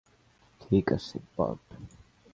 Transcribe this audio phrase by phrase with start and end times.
[0.61, 1.65] ঠিক আছে, বার্ট।